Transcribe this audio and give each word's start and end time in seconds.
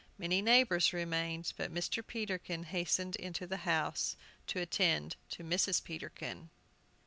Many 0.17 0.41
neighbors 0.41 0.93
remained, 0.93 1.53
but 1.57 1.71
Mr. 1.71 2.01
Peterkin 2.03 2.63
hastened 2.63 3.15
into 3.17 3.45
the 3.45 3.57
house 3.69 4.15
to 4.47 4.59
attend 4.59 5.15
to 5.29 5.43
Mrs. 5.43 5.83
Peterkin. 5.83 6.49